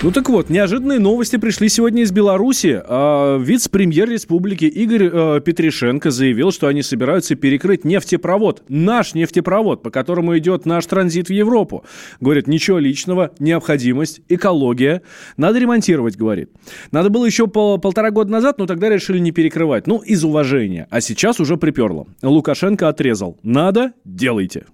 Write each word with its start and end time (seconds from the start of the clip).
Ну 0.00 0.12
так 0.12 0.28
вот, 0.28 0.48
неожиданные 0.48 1.00
новости 1.00 1.38
пришли 1.38 1.68
сегодня 1.68 2.02
из 2.02 2.12
Беларуси. 2.12 2.80
А, 2.86 3.36
вице-премьер 3.36 4.08
республики 4.08 4.64
Игорь 4.64 5.10
а, 5.12 5.40
Петришенко 5.40 6.12
заявил, 6.12 6.52
что 6.52 6.68
они 6.68 6.82
собираются 6.82 7.34
перекрыть 7.34 7.84
нефтепровод, 7.84 8.62
наш 8.68 9.14
нефтепровод, 9.14 9.82
по 9.82 9.90
которому 9.90 10.38
идет 10.38 10.66
наш 10.66 10.86
транзит 10.86 11.30
в 11.30 11.32
Европу. 11.32 11.84
Говорит, 12.20 12.46
ничего 12.46 12.78
личного, 12.78 13.32
необходимость, 13.40 14.20
экология. 14.28 15.02
Надо 15.36 15.58
ремонтировать, 15.58 16.16
говорит. 16.16 16.52
Надо 16.92 17.10
было 17.10 17.24
еще 17.24 17.48
пол, 17.48 17.78
полтора 17.78 18.12
года 18.12 18.30
назад, 18.30 18.58
но 18.58 18.66
тогда 18.66 18.88
решили 18.88 19.18
не 19.18 19.32
перекрывать. 19.32 19.88
Ну, 19.88 19.98
из 19.98 20.22
уважения. 20.22 20.86
А 20.90 21.00
сейчас 21.00 21.40
уже 21.40 21.56
приперло. 21.56 22.06
Лукашенко 22.22 22.88
отрезал. 22.88 23.36
Надо, 23.42 23.94
делайте. 24.04 24.66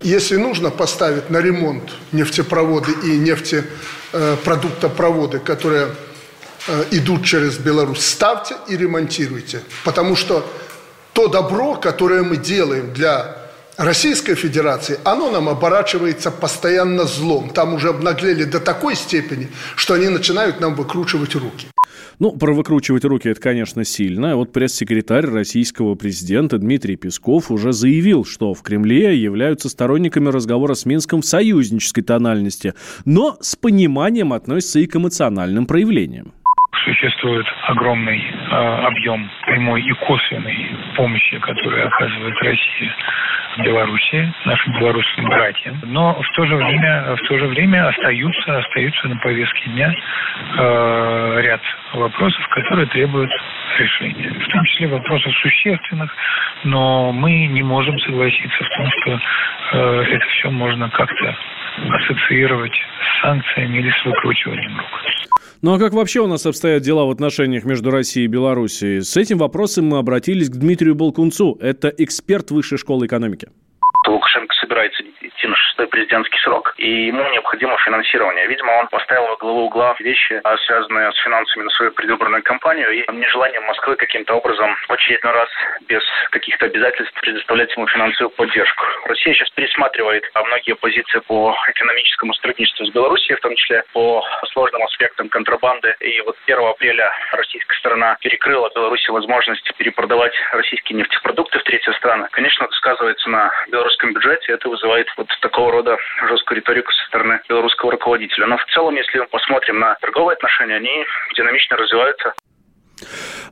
Если 0.00 0.36
нужно 0.36 0.70
поставить 0.70 1.30
на 1.30 1.38
ремонт 1.38 1.92
нефтепроводы 2.12 2.92
и 3.04 3.16
нефтепродуктопроводы, 3.16 5.38
которые 5.38 5.94
э, 6.66 6.84
идут 6.90 7.24
через 7.24 7.56
Беларусь, 7.58 8.04
ставьте 8.04 8.56
и 8.68 8.76
ремонтируйте. 8.76 9.62
Потому 9.84 10.16
что 10.16 10.44
то 11.12 11.28
добро, 11.28 11.76
которое 11.76 12.22
мы 12.22 12.36
делаем 12.36 12.92
для 12.92 13.43
Российской 13.76 14.36
Федерации, 14.36 14.98
оно 15.04 15.30
нам 15.30 15.48
оборачивается 15.48 16.30
постоянно 16.30 17.04
злом. 17.04 17.50
Там 17.50 17.74
уже 17.74 17.88
обнаглели 17.88 18.44
до 18.44 18.60
такой 18.60 18.94
степени, 18.94 19.48
что 19.74 19.94
они 19.94 20.08
начинают 20.08 20.60
нам 20.60 20.74
выкручивать 20.74 21.34
руки. 21.34 21.66
Ну, 22.20 22.30
про 22.30 22.54
выкручивать 22.54 23.04
руки 23.04 23.28
это, 23.28 23.40
конечно, 23.40 23.84
сильно. 23.84 24.36
Вот 24.36 24.52
пресс-секретарь 24.52 25.26
российского 25.26 25.96
президента 25.96 26.58
Дмитрий 26.58 26.96
Песков 26.96 27.50
уже 27.50 27.72
заявил, 27.72 28.24
что 28.24 28.54
в 28.54 28.62
Кремле 28.62 29.18
являются 29.18 29.68
сторонниками 29.68 30.28
разговора 30.28 30.74
с 30.74 30.86
Минском 30.86 31.22
в 31.22 31.26
союзнической 31.26 32.04
тональности, 32.04 32.74
но 33.04 33.36
с 33.40 33.56
пониманием 33.56 34.32
относятся 34.32 34.78
и 34.78 34.86
к 34.86 34.94
эмоциональным 34.94 35.66
проявлениям 35.66 36.32
существует 36.84 37.46
огромный 37.62 38.20
э, 38.20 38.54
объем 38.86 39.30
прямой 39.46 39.82
и 39.82 39.92
косвенной 39.92 40.70
помощи, 40.94 41.38
которую 41.38 41.86
оказывает 41.86 42.34
Россия 42.42 42.94
Белоруссии, 43.58 44.32
нашим 44.44 44.72
белорусским 44.78 45.24
братьям. 45.26 45.80
Но 45.84 46.20
в 46.20 46.28
то 46.30 46.44
же 46.44 46.56
время, 46.56 47.14
в 47.14 47.28
то 47.28 47.38
же 47.38 47.46
время 47.46 47.88
остаются, 47.88 48.58
остаются 48.58 49.08
на 49.08 49.16
повестке 49.16 49.70
дня 49.70 49.92
э, 50.58 51.40
ряд 51.42 51.60
вопросов, 51.92 52.46
которые 52.48 52.86
требуют 52.88 53.30
решения. 53.78 54.30
В 54.30 54.48
том 54.48 54.64
числе 54.64 54.88
вопросов 54.88 55.32
существенных, 55.36 56.14
но 56.64 57.12
мы 57.12 57.46
не 57.46 57.62
можем 57.62 57.98
согласиться 58.00 58.64
в 58.64 58.68
том, 58.70 58.90
что 58.90 59.20
э, 59.72 60.04
это 60.10 60.26
все 60.26 60.50
можно 60.50 60.90
как-то 60.90 61.36
ассоциировать 61.90 62.72
с 62.72 63.22
санкциями 63.22 63.78
или 63.78 63.90
с 63.90 64.04
выкручиванием 64.04 64.76
рук. 64.78 64.86
Ну 65.62 65.74
а 65.74 65.78
как 65.78 65.94
вообще 65.94 66.20
у 66.20 66.26
нас 66.26 66.44
обстоят 66.44 66.82
дела 66.82 67.06
в 67.06 67.10
отношениях 67.10 67.64
между 67.64 67.90
Россией 67.90 68.26
и 68.26 68.28
Белоруссией? 68.28 69.00
С 69.00 69.16
этим 69.16 69.38
вопросом 69.38 69.86
мы 69.86 69.98
обратились 69.98 70.50
к 70.50 70.56
Дмитрию 70.56 70.94
Болкунцу. 70.94 71.56
Это 71.60 71.88
эксперт 71.88 72.50
Высшей 72.50 72.76
школы 72.76 73.06
экономики. 73.06 73.48
Лукашенко 74.06 74.54
собирается 74.60 75.02
идти 75.34 75.46
на 75.46 75.56
шестой 75.56 75.86
президентский 75.88 76.38
срок, 76.38 76.74
и 76.78 77.06
ему 77.06 77.28
необходимо 77.30 77.76
финансирование. 77.78 78.46
Видимо, 78.46 78.72
он 78.72 78.88
поставил 78.88 79.26
во 79.28 79.36
главу 79.36 79.64
угла 79.66 79.94
вещи, 79.98 80.40
а, 80.44 80.56
связанные 80.58 81.12
с 81.12 81.16
финансами 81.18 81.64
на 81.64 81.70
свою 81.70 81.92
предвыборную 81.92 82.42
кампанию, 82.42 82.90
и 82.90 83.12
нежеланием 83.12 83.64
Москвы 83.64 83.96
каким-то 83.96 84.34
образом 84.34 84.76
в 84.88 84.92
очередной 84.92 85.32
раз 85.32 85.48
без 85.88 86.02
каких-то 86.30 86.66
обязательств 86.66 87.20
предоставлять 87.20 87.74
ему 87.76 87.86
финансовую 87.88 88.30
поддержку. 88.30 88.84
Россия 89.06 89.34
сейчас 89.34 89.50
пересматривает 89.50 90.24
многие 90.34 90.74
позиции 90.74 91.18
по 91.20 91.56
экономическому 91.68 92.34
сотрудничеству 92.34 92.86
с 92.86 92.90
Белоруссией, 92.90 93.36
в 93.36 93.40
том 93.40 93.54
числе 93.56 93.84
по 93.92 94.24
сложным 94.52 94.82
аспектам 94.82 95.28
контрабанды. 95.28 95.94
И 96.00 96.20
вот 96.22 96.36
1 96.46 96.58
апреля 96.64 97.10
российская 97.32 97.76
сторона 97.76 98.16
перекрыла 98.20 98.70
Беларуси 98.74 99.10
возможность 99.10 99.70
перепродавать 99.76 100.34
российские 100.52 100.98
нефтепродукты 100.98 101.58
в 101.58 101.64
третьи 101.64 101.92
страны. 101.92 102.28
Конечно, 102.30 102.64
это 102.64 102.74
сказывается 102.74 103.28
на 103.30 103.50
белорусском 103.68 104.12
бюджете, 104.12 104.52
это 104.52 104.68
вызывает 104.68 105.08
вот 105.24 105.40
такого 105.40 105.72
рода 105.72 105.96
жесткую 106.28 106.58
риторику 106.58 106.92
со 106.92 107.06
стороны 107.06 107.40
белорусского 107.48 107.92
руководителя. 107.92 108.46
Но 108.46 108.56
в 108.56 108.64
целом, 108.74 108.94
если 108.94 109.18
мы 109.18 109.26
посмотрим 109.26 109.80
на 109.80 109.94
торговые 110.00 110.34
отношения, 110.34 110.76
они 110.76 111.04
динамично 111.36 111.76
развиваются. 111.76 112.34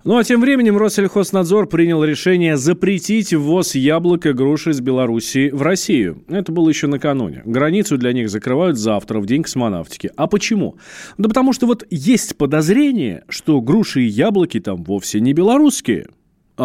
Ну 0.04 0.18
а 0.18 0.24
тем 0.24 0.40
временем 0.40 0.78
Россельхознадзор 0.78 1.68
принял 1.68 2.04
решение 2.04 2.56
запретить 2.56 3.32
ввоз 3.32 3.74
яблок 3.74 4.26
и 4.26 4.32
груш 4.32 4.68
из 4.68 4.80
Белоруссии 4.80 5.50
в 5.50 5.62
Россию. 5.62 6.24
Это 6.28 6.52
было 6.52 6.68
еще 6.68 6.86
накануне. 6.86 7.42
Границу 7.44 7.98
для 7.98 8.12
них 8.12 8.28
закрывают 8.28 8.76
завтра, 8.76 9.18
в 9.18 9.26
день 9.26 9.42
космонавтики. 9.42 10.10
А 10.16 10.26
почему? 10.26 10.76
Да 11.18 11.28
потому 11.28 11.52
что 11.52 11.66
вот 11.66 11.84
есть 11.90 12.38
подозрение, 12.38 13.24
что 13.28 13.60
груши 13.60 14.02
и 14.02 14.06
яблоки 14.06 14.60
там 14.60 14.84
вовсе 14.84 15.20
не 15.20 15.32
белорусские 15.32 16.06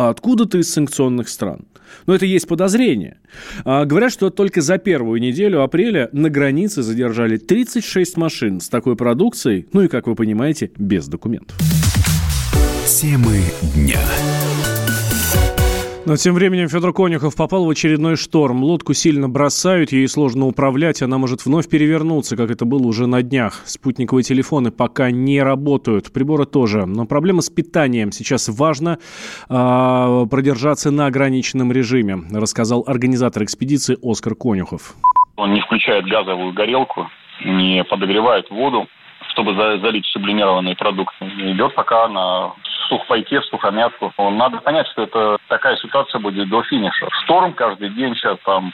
откуда-то 0.06 0.58
из 0.58 0.72
санкционных 0.72 1.30
стран. 1.30 1.68
Но 2.06 2.16
это 2.16 2.25
есть 2.25 2.47
подозрение. 2.47 3.18
А, 3.66 3.85
говорят, 3.85 4.12
что 4.12 4.30
только 4.30 4.62
за 4.62 4.78
первую 4.78 5.19
неделю 5.22 5.63
апреля 5.63 6.09
на 6.12 6.30
границе 6.30 6.84
задержали 6.84 7.38
36 7.38 8.18
машин 8.18 8.59
с 8.59 8.69
такой 8.69 8.96
продукцией, 8.96 9.68
ну 9.74 9.81
и, 9.81 9.88
как 9.88 10.08
вы 10.08 10.16
понимаете, 10.16 10.72
без 10.78 11.08
документов. 11.08 11.58
Темы 12.85 13.41
дня. 13.75 14.00
Но 16.07 16.16
тем 16.16 16.35
временем 16.35 16.69
Федор 16.69 16.94
Конюхов 16.94 17.35
попал 17.35 17.66
в 17.66 17.69
очередной 17.69 18.16
шторм. 18.16 18.63
Лодку 18.63 18.94
сильно 18.94 19.28
бросают, 19.28 19.91
ей 19.91 20.07
сложно 20.07 20.45
управлять, 20.45 21.01
она 21.01 21.18
может 21.18 21.45
вновь 21.45 21.69
перевернуться, 21.69 22.38
как 22.38 22.50
это 22.50 22.63
было 22.63 22.88
уже 22.88 23.07
на 23.07 23.22
днях. 23.22 23.56
Спутниковые 23.66 24.23
телефоны 24.23 24.72
пока 24.72 25.12
не 25.12 25.44
работают, 25.44 26.13
приборы 26.13 26.46
тоже. 26.46 26.85
Но 26.85 27.06
проблема 27.06 27.41
с 27.41 27.50
питанием. 27.50 28.13
Сейчас 28.13 28.47
важно 28.47 29.00
э, 29.50 30.25
продержаться 30.31 30.91
на 30.91 31.07
ограниченном 31.07 31.73
режиме, 31.73 32.19
рассказал 32.31 32.85
организатор 32.88 33.44
экспедиции 33.44 33.97
Оскар 34.01 34.34
Конюхов. 34.34 34.94
Он 35.35 35.53
не 35.53 35.59
включает 35.59 36.06
газовую 36.06 36.53
горелку, 36.53 37.09
не 37.44 37.84
подогревает 37.84 38.50
воду, 38.50 38.88
чтобы 39.34 39.56
залить 39.56 40.06
сублимированные 40.06 40.78
продукты. 40.78 41.25
Идет 41.25 41.75
пока 41.75 42.07
на 42.07 42.53
сухпайке, 42.88 43.40
в 43.40 43.46
сухомятку. 43.46 44.14
Надо 44.18 44.58
понять, 44.58 44.88
что 44.88 45.03
это 45.03 45.38
такая 45.48 45.78
ситуация 45.78 46.20
будет 46.20 46.50
до 46.50 46.64
финиша. 46.64 47.08
Шторм 47.24 47.53
каждый 47.53 47.90
день 47.90 48.16
сейчас 48.16 48.38
там 48.46 48.74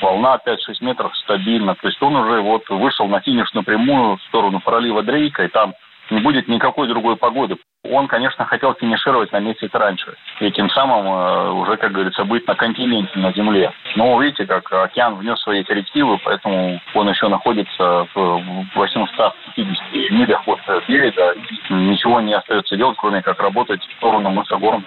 волна 0.00 0.38
5-6 0.46 0.56
метров 0.80 1.16
стабильно. 1.18 1.74
То 1.74 1.88
есть 1.88 2.02
он 2.02 2.16
уже 2.16 2.40
вот 2.40 2.68
вышел 2.68 3.06
на 3.06 3.20
финишную 3.20 3.64
прямую 3.64 4.16
в 4.16 4.22
сторону 4.24 4.60
пролива 4.60 5.02
Дрейка, 5.02 5.44
и 5.44 5.48
там 5.48 5.74
не 6.10 6.20
будет 6.20 6.48
никакой 6.48 6.88
другой 6.88 7.16
погоды. 7.16 7.56
Он, 7.84 8.08
конечно, 8.08 8.44
хотел 8.44 8.74
финишировать 8.74 9.32
на 9.32 9.40
месяц 9.40 9.70
раньше. 9.72 10.14
И 10.40 10.50
тем 10.50 10.68
самым 10.70 11.06
э, 11.06 11.50
уже, 11.52 11.76
как 11.76 11.92
говорится, 11.92 12.24
быть 12.24 12.46
на 12.46 12.54
континенте, 12.54 13.18
на 13.18 13.32
Земле. 13.32 13.72
Но 13.96 14.20
видите, 14.20 14.46
как 14.46 14.70
океан 14.72 15.14
внес 15.14 15.40
свои 15.40 15.64
коррективы, 15.64 16.18
поэтому 16.22 16.80
он 16.94 17.08
еще 17.08 17.28
находится 17.28 18.06
в 18.14 18.66
850 18.74 20.10
милях 20.10 20.46
от 20.46 20.60
берега. 20.88 21.34
Ничего 21.70 22.20
не 22.20 22.34
остается 22.34 22.76
делать, 22.76 22.98
кроме 22.98 23.22
как 23.22 23.40
работать 23.40 23.82
в 23.82 23.96
сторону 23.96 24.30
мыса 24.30 24.56
Горн. 24.56 24.84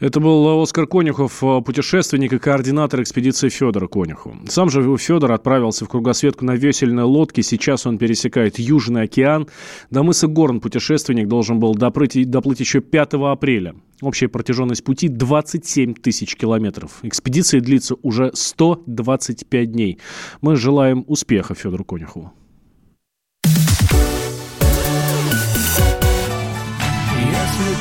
Это 0.00 0.18
был 0.18 0.62
Оскар 0.62 0.86
Конюхов, 0.86 1.44
э, 1.44 1.60
путешественник 1.60 2.32
и 2.32 2.38
координатор 2.38 3.02
экспедиции 3.02 3.50
Федора 3.50 3.86
Конюхова. 3.86 4.34
Сам 4.48 4.70
же 4.70 4.96
Федор 4.96 5.32
отправился 5.32 5.84
в 5.84 5.90
кругосветку 5.90 6.42
на 6.46 6.52
весельной 6.52 7.02
лодке. 7.02 7.42
Сейчас 7.42 7.84
он 7.86 7.98
пересекает 7.98 8.58
Южный 8.58 9.02
океан. 9.02 9.46
До 9.90 10.02
мыса 10.02 10.26
Горн 10.26 10.60
путешественник 10.60 11.28
должен 11.28 11.60
был 11.60 11.74
доплыть, 11.74 12.30
доплыть 12.30 12.60
еще 12.60 12.80
5 12.80 13.12
апреля. 13.30 13.74
Общая 14.00 14.28
протяженность 14.28 14.84
пути 14.84 15.08
27 15.08 15.92
тысяч 15.92 16.34
километров. 16.34 17.00
Экспедиция 17.02 17.60
длится 17.60 17.96
уже 18.00 18.30
125 18.32 19.70
дней. 19.70 19.98
Мы 20.40 20.56
желаем 20.56 21.04
успеха 21.08 21.54
Федору 21.54 21.84
Конюхову. 21.84 22.32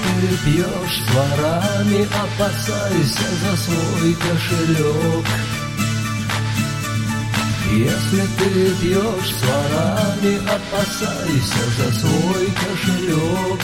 Ты 0.04 0.38
пьешь 0.46 1.02
с 1.06 1.14
ворами, 1.14 2.08
опасайся 2.24 3.30
за 3.42 3.58
свой 3.58 4.14
кошелек. 4.16 5.26
Если 7.72 8.22
ты 8.38 8.76
пьешь 8.82 9.34
с 9.36 9.44
ворами, 9.44 10.38
опасайся 10.48 11.64
за 11.78 12.00
свой 12.00 12.48
кошелек. 12.48 13.62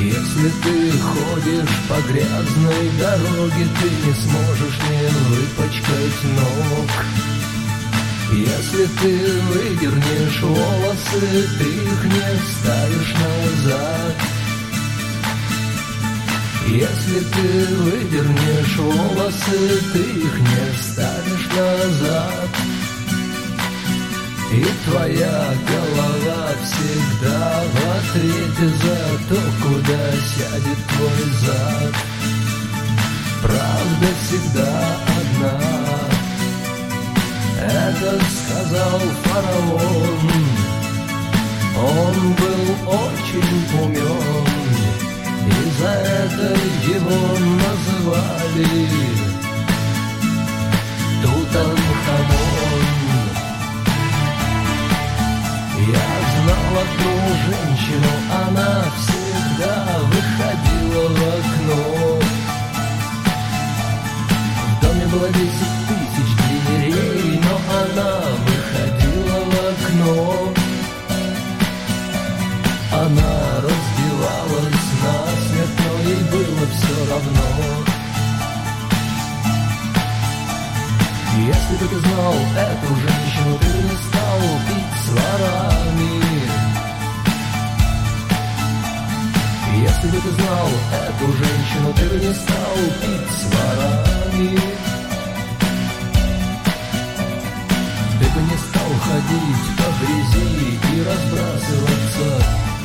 Если 0.00 0.50
ты 0.62 0.92
ходишь 0.98 1.76
по 1.88 2.00
грязной 2.08 2.90
дороге, 3.00 3.66
ты 3.80 3.90
не 4.06 4.14
сможешь 4.14 4.78
не 4.88 5.08
выпачкать 5.28 6.24
ног. 6.36 7.37
Если 8.30 8.84
ты 9.00 9.40
выдернешь 9.42 10.42
волосы, 10.42 11.48
ты 11.58 11.64
их 11.64 12.04
не 12.04 12.38
вставишь 12.42 13.14
назад. 13.14 14.14
Если 16.66 17.20
ты 17.20 17.74
выдернешь 17.76 18.76
волосы, 18.76 19.80
ты 19.94 19.98
их 20.00 20.38
не 20.40 20.72
вставишь 20.78 21.48
назад. 21.56 22.50
И 24.52 24.66
твоя 24.84 25.54
голова 25.68 26.48
всегда 26.64 27.62
в 27.64 27.76
ответе 27.98 28.68
за 28.76 28.98
то, 29.28 29.40
куда 29.62 30.12
сядет 30.34 30.78
твой 30.88 31.24
зад 31.44 31.94
Правда 33.42 34.06
всегда 34.22 35.07
Это 38.00 38.16
сказал 38.30 39.00
фараон. 39.24 40.30
Он 41.76 42.32
был 42.34 42.64
очень 42.92 43.50
умен 43.82 44.46
И 45.46 45.70
за 45.80 45.88
это 45.88 46.48
его 46.86 47.20
называли 47.64 48.70
Тутанхамон. 51.22 52.84
Я 55.88 56.08
знал 56.34 56.70
одну 56.84 57.12
женщину, 57.48 58.12
она 58.46 58.72
всегда 58.96 59.74
выходила 60.04 61.04
в 61.08 61.20
окно. 61.36 61.82
В 64.68 64.82
доме 64.82 65.06
было 65.06 65.28
десять 65.30 65.76
тысяч 65.88 66.07
она 67.98 68.20
выходила 68.46 69.38
в 69.44 69.54
окно 69.72 70.54
Она 72.92 73.32
раздевалась 73.62 74.90
насмерть, 75.02 75.78
но 75.78 75.92
ей 76.08 76.22
было 76.30 76.64
все 76.74 76.96
равно 77.10 77.48
Если 81.38 81.74
бы 81.76 81.88
ты 81.88 81.98
знал 82.00 82.34
эту 82.56 82.94
женщину, 82.96 83.58
ты 83.60 83.66
бы 83.68 83.82
не 83.82 83.96
стал 84.08 84.40
пить 84.66 84.94
с 84.96 85.08
ворами. 85.10 86.14
Если 89.80 90.08
бы 90.08 90.20
ты 90.20 90.30
знал 90.30 90.68
эту 90.92 91.32
женщину, 91.32 91.92
ты 91.94 92.08
бы 92.08 92.16
не 92.26 92.34
стал 92.34 92.76
пить 93.00 93.30
с 93.30 93.44
ворами. 93.54 94.87
Ходить 99.08 99.76
по 99.78 99.88
грязи 100.04 100.78
и 100.92 101.00
разбрасываться 101.02 102.28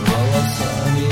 волосами. 0.08 1.12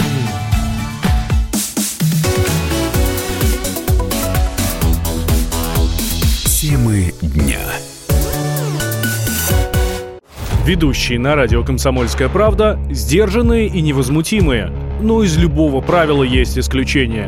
Темы 6.46 7.14
дня. 7.22 7.60
Ведущие 10.66 11.20
на 11.20 11.36
радио 11.36 11.64
«Комсомольская 11.64 12.30
правда» 12.30 12.80
сдержанные 12.90 13.68
и 13.68 13.82
невозмутимые. 13.82 14.72
Но 15.02 15.24
из 15.24 15.36
любого 15.38 15.82
правила 15.82 16.24
есть 16.24 16.58
исключение. 16.58 17.28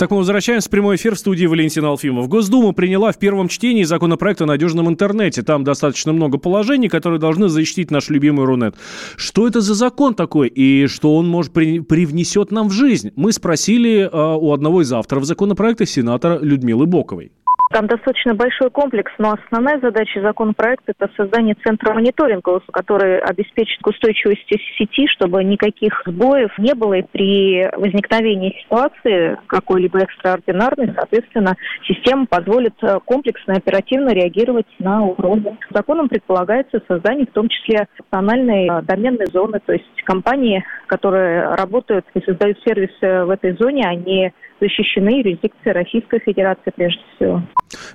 Итак, 0.00 0.12
мы 0.12 0.16
возвращаемся 0.16 0.66
в 0.66 0.70
прямой 0.70 0.96
эфир 0.96 1.14
в 1.14 1.18
студии 1.18 1.44
Валентина 1.44 1.88
Алфимов. 1.88 2.26
Госдума 2.26 2.72
приняла 2.72 3.12
в 3.12 3.18
первом 3.18 3.48
чтении 3.48 3.82
законопроект 3.82 4.40
о 4.40 4.46
надежном 4.46 4.88
интернете. 4.88 5.42
Там 5.42 5.62
достаточно 5.62 6.14
много 6.14 6.38
положений, 6.38 6.88
которые 6.88 7.20
должны 7.20 7.50
защитить 7.50 7.90
наш 7.90 8.08
любимый 8.08 8.46
Рунет. 8.46 8.76
Что 9.16 9.46
это 9.46 9.60
за 9.60 9.74
закон 9.74 10.14
такой 10.14 10.48
и 10.48 10.86
что 10.86 11.14
он, 11.16 11.28
может, 11.28 11.52
при- 11.52 11.80
привнесет 11.80 12.50
нам 12.50 12.70
в 12.70 12.72
жизнь? 12.72 13.12
Мы 13.14 13.30
спросили 13.32 14.08
э, 14.10 14.36
у 14.38 14.54
одного 14.54 14.80
из 14.80 14.90
авторов 14.90 15.26
законопроекта, 15.26 15.84
сенатора 15.84 16.38
Людмилы 16.38 16.86
Боковой. 16.86 17.32
Там 17.72 17.86
достаточно 17.86 18.34
большой 18.34 18.68
комплекс, 18.70 19.12
но 19.18 19.32
основная 19.32 19.78
задача 19.78 20.20
законопроекта– 20.20 20.92
это 20.98 21.08
создание 21.16 21.54
центра 21.64 21.94
мониторинга, 21.94 22.60
который 22.72 23.20
обеспечит 23.20 23.78
устойчивость 23.86 24.48
сети, 24.76 25.06
чтобы 25.06 25.44
никаких 25.44 26.02
сбоев 26.04 26.50
не 26.58 26.74
было, 26.74 26.94
и 26.94 27.02
при 27.02 27.70
возникновении 27.76 28.60
ситуации 28.64 29.38
какой-либо 29.46 30.00
экстраординарной, 30.00 30.94
соответственно, 30.96 31.54
система 31.86 32.26
позволит 32.26 32.74
э, 32.82 32.98
комплексно 33.04 33.52
и 33.52 33.58
оперативно 33.58 34.10
реагировать 34.10 34.66
на 34.80 35.04
угрозы. 35.04 35.56
Законом 35.70 36.08
предполагается 36.08 36.82
создание 36.88 37.26
в 37.26 37.32
том 37.32 37.48
числе 37.48 37.86
национальной 38.00 38.66
э, 38.68 38.82
доменной 38.82 39.26
зоны, 39.26 39.60
то 39.64 39.72
есть 39.72 40.02
компании, 40.02 40.64
которые 40.88 41.54
работают 41.54 42.04
и 42.14 42.20
создают 42.22 42.58
сервисы 42.66 43.24
в 43.26 43.30
этой 43.30 43.56
зоне, 43.56 43.84
они 43.86 44.32
защищены 44.60 45.20
юрисдикцией 45.20 45.72
Российской 45.72 46.20
Федерации 46.20 46.72
прежде 46.74 47.00
всего. 47.16 47.42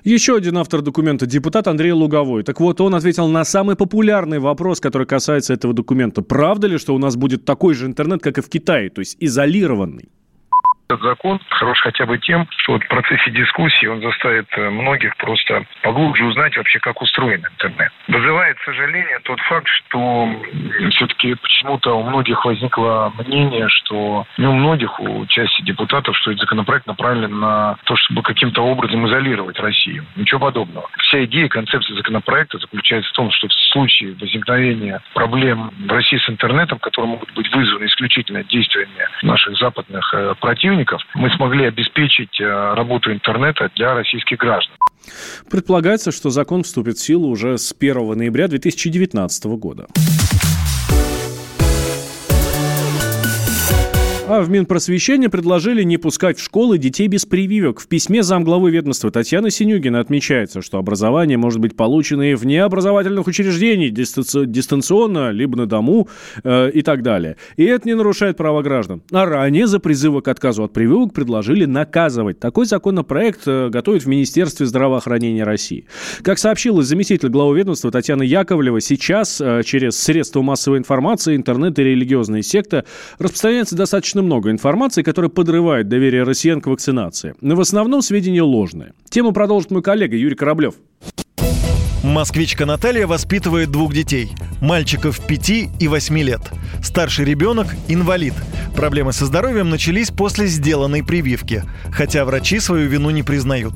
Еще 0.04 0.36
один 0.36 0.58
автор 0.58 0.82
документа, 0.82 1.26
депутат 1.26 1.66
Андрей 1.68 1.92
Луговой. 1.92 2.42
Так 2.42 2.60
вот, 2.60 2.80
он 2.80 2.94
ответил 2.94 3.28
на 3.28 3.44
самый 3.44 3.76
популярный 3.76 4.38
вопрос, 4.38 4.80
который 4.80 5.06
касается 5.06 5.54
этого 5.54 5.74
документа. 5.74 6.22
Правда 6.22 6.66
ли, 6.66 6.78
что 6.78 6.94
у 6.94 6.98
нас 6.98 7.16
будет 7.16 7.44
такой 7.44 7.74
же 7.74 7.86
интернет, 7.86 8.22
как 8.22 8.38
и 8.38 8.40
в 8.40 8.48
Китае, 8.48 8.90
то 8.90 9.00
есть 9.00 9.16
изолированный? 9.20 10.08
Этот 10.88 11.02
закон 11.02 11.40
хорош 11.50 11.80
хотя 11.80 12.06
бы 12.06 12.16
тем, 12.18 12.46
что 12.58 12.74
вот 12.74 12.84
в 12.84 12.88
процессе 12.88 13.32
дискуссии 13.32 13.86
он 13.86 14.00
заставит 14.02 14.46
э, 14.56 14.70
многих 14.70 15.16
просто 15.16 15.64
поглубже 15.82 16.24
узнать 16.24 16.56
вообще, 16.56 16.78
как 16.78 17.02
устроен 17.02 17.44
интернет. 17.44 17.90
Вызывает 18.06 18.56
сожаление 18.64 19.18
тот 19.24 19.40
факт, 19.40 19.66
что 19.66 20.28
все-таки 20.92 21.34
почему-то 21.34 21.94
у 21.94 22.04
многих 22.04 22.44
возникло 22.44 23.12
мнение, 23.26 23.66
что 23.68 24.26
не 24.38 24.46
у 24.46 24.52
многих, 24.52 25.00
у 25.00 25.26
части 25.26 25.62
депутатов, 25.62 26.16
что 26.18 26.30
этот 26.30 26.42
законопроект 26.42 26.86
направлен 26.86 27.40
на 27.40 27.76
то, 27.82 27.96
чтобы 27.96 28.22
каким-то 28.22 28.62
образом 28.62 29.08
изолировать 29.08 29.58
Россию. 29.58 30.06
Ничего 30.14 30.38
подобного. 30.38 30.88
Вся 30.98 31.24
идея, 31.24 31.48
концепция 31.48 31.96
законопроекта 31.96 32.58
заключается 32.58 33.10
в 33.10 33.14
том, 33.14 33.32
что 33.32 33.48
в 33.48 33.52
случае 33.72 34.14
возникновения 34.20 35.00
проблем 35.14 35.72
в 35.76 35.90
России 35.90 36.18
с 36.18 36.28
интернетом, 36.28 36.78
которые 36.78 37.10
могут 37.10 37.32
быть 37.34 37.52
вызваны 37.52 37.86
исключительно 37.86 38.44
действиями 38.44 39.08
наших 39.22 39.56
западных 39.56 40.14
э, 40.14 40.34
противников, 40.76 41.00
мы 41.14 41.30
смогли 41.30 41.66
обеспечить 41.66 42.40
э, 42.40 42.44
работу 42.44 43.12
интернета 43.12 43.70
для 43.76 43.94
российских 43.94 44.38
граждан. 44.38 44.76
Предполагается, 45.50 46.10
что 46.12 46.30
закон 46.30 46.62
вступит 46.62 46.96
в 46.98 47.02
силу 47.02 47.28
уже 47.28 47.58
с 47.58 47.74
1 47.78 48.18
ноября 48.18 48.48
2019 48.48 49.44
года. 49.44 49.86
А 54.28 54.40
в 54.40 54.50
Минпросвещение 54.50 55.30
предложили 55.30 55.84
не 55.84 55.98
пускать 55.98 56.36
в 56.36 56.42
школы 56.42 56.78
детей 56.78 57.06
без 57.06 57.24
прививок. 57.24 57.78
В 57.78 57.86
письме 57.86 58.24
замглавы 58.24 58.72
ведомства 58.72 59.12
Татьяны 59.12 59.52
Синюгина 59.52 60.00
отмечается, 60.00 60.62
что 60.62 60.78
образование 60.78 61.38
может 61.38 61.60
быть 61.60 61.76
получено 61.76 62.32
и 62.32 62.34
вне 62.34 62.64
образовательных 62.64 63.28
учреждений, 63.28 63.90
дистанци- 63.90 64.44
дистанционно, 64.44 65.30
либо 65.30 65.56
на 65.56 65.66
дому 65.66 66.08
э, 66.42 66.72
и 66.72 66.82
так 66.82 67.02
далее. 67.02 67.36
И 67.56 67.64
это 67.66 67.86
не 67.86 67.94
нарушает 67.94 68.36
права 68.36 68.62
граждан. 68.62 69.00
А 69.12 69.26
ранее 69.26 69.68
за 69.68 69.78
призывы 69.78 70.22
к 70.22 70.28
отказу 70.28 70.64
от 70.64 70.72
прививок 70.72 71.14
предложили 71.14 71.64
наказывать. 71.64 72.40
Такой 72.40 72.66
законопроект 72.66 73.42
э, 73.46 73.68
готовят 73.68 74.02
в 74.02 74.08
Министерстве 74.08 74.66
здравоохранения 74.66 75.44
России. 75.44 75.86
Как 76.22 76.40
сообщила 76.40 76.82
заместитель 76.82 77.28
главы 77.28 77.58
ведомства 77.58 77.92
Татьяна 77.92 78.24
Яковлева, 78.24 78.80
сейчас 78.80 79.40
э, 79.40 79.62
через 79.64 79.96
средства 79.96 80.42
массовой 80.42 80.78
информации, 80.78 81.36
интернет 81.36 81.78
и 81.78 81.84
религиозные 81.84 82.42
секты 82.42 82.82
распространяется 83.20 83.76
достаточно 83.76 84.15
много 84.22 84.50
информации, 84.50 85.02
которая 85.02 85.28
подрывает 85.28 85.88
доверие 85.88 86.22
россиян 86.22 86.60
к 86.60 86.66
вакцинации. 86.66 87.34
Но 87.40 87.56
в 87.56 87.60
основном 87.60 88.02
сведения 88.02 88.42
ложные. 88.42 88.92
Тему 89.08 89.32
продолжит 89.32 89.70
мой 89.70 89.82
коллега 89.82 90.16
Юрий 90.16 90.36
Кораблев. 90.36 90.74
Москвичка 92.02 92.66
Наталья 92.66 93.06
воспитывает 93.06 93.70
двух 93.70 93.92
детей. 93.92 94.30
Мальчиков 94.60 95.18
5 95.26 95.50
и 95.80 95.88
8 95.88 96.18
лет. 96.20 96.40
Старший 96.82 97.24
ребенок– 97.24 97.66
инвалид. 97.88 98.34
Проблемы 98.76 99.12
со 99.12 99.26
здоровьем 99.26 99.70
начались 99.70 100.10
после 100.10 100.46
сделанной 100.46 101.02
прививки. 101.04 101.64
Хотя 101.90 102.24
врачи 102.24 102.60
свою 102.60 102.88
вину 102.88 103.10
не 103.10 103.24
признают. 103.24 103.74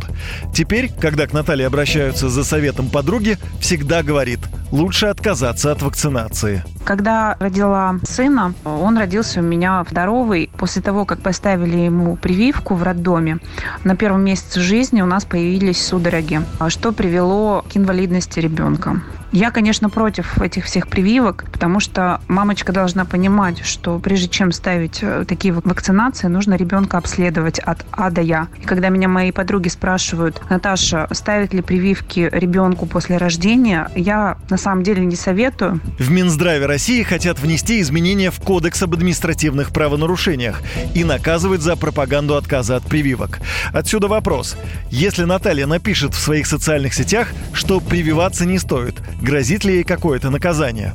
Теперь, 0.54 0.90
когда 1.00 1.26
к 1.26 1.32
Наталье 1.32 1.66
обращаются 1.66 2.28
за 2.28 2.44
советом 2.44 2.88
подруги, 2.88 3.36
всегда 3.60 4.02
говорит– 4.02 4.40
лучше 4.72 5.06
отказаться 5.06 5.72
от 5.72 5.82
вакцинации. 5.82 6.64
Когда 6.84 7.36
родила 7.38 7.96
сына, 8.04 8.54
он 8.64 8.98
родился 8.98 9.40
у 9.40 9.42
меня 9.42 9.84
здоровый. 9.88 10.50
После 10.56 10.82
того, 10.82 11.04
как 11.04 11.20
поставили 11.20 11.76
ему 11.76 12.16
прививку 12.16 12.74
в 12.74 12.82
роддоме, 12.82 13.38
на 13.84 13.96
первом 13.96 14.22
месяце 14.24 14.60
жизни 14.60 15.02
у 15.02 15.06
нас 15.06 15.24
появились 15.24 15.84
судороги, 15.84 16.40
что 16.68 16.92
привело 16.92 17.64
к 17.72 17.76
инвалидности 17.76 18.40
ребенка. 18.40 19.00
Я, 19.32 19.52
конечно, 19.52 19.88
против 19.88 20.40
этих 20.42 20.64
всех 20.64 20.88
прививок, 20.88 21.44
потому 21.52 21.78
что 21.78 22.20
мамочка 22.26 22.72
должна 22.72 23.04
понимать, 23.04 23.64
что 23.64 24.00
прежде 24.00 24.28
чем 24.28 24.50
ставить 24.50 24.98
э, 25.02 25.24
такие 25.26 25.54
вакцинации, 25.54 26.26
нужно 26.26 26.54
ребенка 26.54 26.98
обследовать 26.98 27.60
от 27.60 27.86
А 27.92 28.10
до 28.10 28.22
Я. 28.22 28.48
И 28.60 28.64
когда 28.64 28.88
меня 28.88 29.06
мои 29.06 29.30
подруги 29.30 29.68
спрашивают, 29.68 30.42
Наташа, 30.50 31.06
ставят 31.12 31.54
ли 31.54 31.62
прививки 31.62 32.28
ребенку 32.32 32.86
после 32.86 33.18
рождения, 33.18 33.88
я 33.94 34.36
на 34.48 34.56
самом 34.60 34.82
деле 34.82 35.04
не 35.04 35.16
советую. 35.16 35.80
В 35.98 36.10
Минздраве 36.10 36.66
России 36.66 37.02
хотят 37.02 37.38
внести 37.38 37.80
изменения 37.80 38.30
в 38.30 38.40
Кодекс 38.40 38.82
об 38.82 38.94
административных 38.94 39.72
правонарушениях 39.72 40.62
и 40.94 41.04
наказывать 41.04 41.62
за 41.62 41.76
пропаганду 41.76 42.36
отказа 42.36 42.76
от 42.76 42.84
прививок. 42.84 43.40
Отсюда 43.72 44.08
вопрос. 44.08 44.56
Если 44.90 45.24
Наталья 45.24 45.66
напишет 45.66 46.14
в 46.14 46.20
своих 46.20 46.46
социальных 46.46 46.94
сетях, 46.94 47.28
что 47.52 47.80
прививаться 47.80 48.46
не 48.46 48.58
стоит, 48.58 49.00
Грозит 49.20 49.64
ли 49.64 49.74
ей 49.74 49.84
какое-то 49.84 50.30
наказание? 50.30 50.94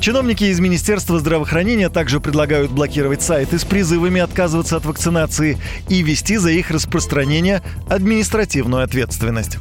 Чиновники 0.00 0.44
из 0.44 0.60
Министерства 0.60 1.18
здравоохранения 1.18 1.88
также 1.88 2.20
предлагают 2.20 2.70
блокировать 2.70 3.22
сайты 3.22 3.58
с 3.58 3.64
призывами 3.64 4.20
отказываться 4.20 4.76
от 4.76 4.84
вакцинации 4.84 5.58
и 5.88 6.02
вести 6.02 6.36
за 6.36 6.50
их 6.50 6.70
распространение 6.70 7.62
административную 7.88 8.84
ответственность. 8.84 9.58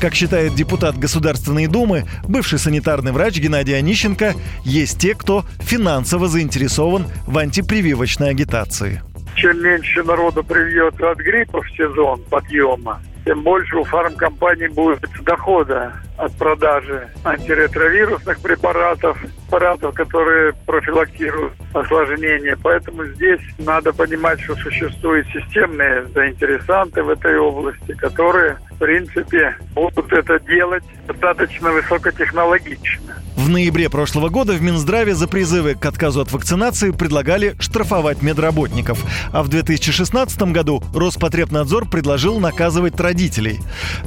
Как 0.00 0.14
считает 0.14 0.54
депутат 0.54 0.96
Государственной 0.96 1.66
Думы, 1.66 2.04
бывший 2.28 2.60
санитарный 2.88 3.12
врач 3.12 3.38
Геннадий 3.38 3.76
Онищенко, 3.76 4.32
есть 4.64 4.98
те, 4.98 5.14
кто 5.14 5.44
финансово 5.60 6.26
заинтересован 6.26 7.04
в 7.26 7.36
антипрививочной 7.36 8.30
агитации. 8.30 9.02
Чем 9.36 9.62
меньше 9.62 10.02
народу 10.02 10.42
привьется 10.42 11.10
от 11.10 11.18
гриппа 11.18 11.60
в 11.60 11.70
сезон 11.72 12.22
подъема, 12.30 13.00
тем 13.26 13.42
больше 13.42 13.76
у 13.76 13.84
фармкомпаний 13.84 14.68
будет 14.68 15.00
дохода 15.22 15.92
от 16.16 16.32
продажи 16.38 17.08
антиретровирусных 17.24 18.40
препаратов, 18.40 19.18
препаратов, 19.48 19.94
которые 19.94 20.54
профилактируют 20.64 21.52
осложнения. 21.74 22.56
Поэтому 22.62 23.04
здесь 23.04 23.40
надо 23.58 23.92
понимать, 23.92 24.40
что 24.40 24.54
существуют 24.56 25.26
системные 25.28 26.06
заинтересанты 26.14 27.02
в 27.02 27.10
этой 27.10 27.38
области, 27.38 27.92
которые, 27.92 28.56
в 28.78 28.84
принципе, 28.84 29.56
будут 29.74 30.12
это 30.12 30.38
делать 30.38 30.84
достаточно 31.08 31.72
высокотехнологично. 31.72 33.16
В 33.38 33.48
ноябре 33.48 33.88
прошлого 33.88 34.30
года 34.30 34.54
в 34.54 34.62
Минздраве 34.62 35.14
за 35.14 35.28
призывы 35.28 35.76
к 35.76 35.86
отказу 35.86 36.20
от 36.20 36.32
вакцинации 36.32 36.90
предлагали 36.90 37.54
штрафовать 37.60 38.20
медработников. 38.20 39.00
А 39.32 39.44
в 39.44 39.48
2016 39.48 40.42
году 40.50 40.82
Роспотребнадзор 40.92 41.88
предложил 41.88 42.40
наказывать 42.40 42.98
родителей. 42.98 43.60